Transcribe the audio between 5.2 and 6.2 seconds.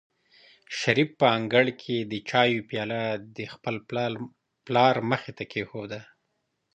ته کېښوده.